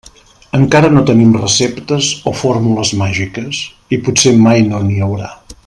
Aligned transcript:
Encara 0.59 0.87
no 0.93 1.03
tenim 1.09 1.35
receptes 1.41 2.09
o 2.31 2.35
fórmules 2.39 2.95
màgiques, 3.03 3.61
i 3.95 4.01
potser 4.09 4.35
mai 4.47 4.67
no 4.71 4.81
n'hi 4.89 5.01
haurà. 5.11 5.35